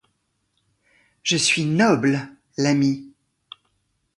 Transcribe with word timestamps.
Je 1.21 1.35
suis 1.37 1.63
noble, 1.63 2.27
l'ami. 2.57 3.13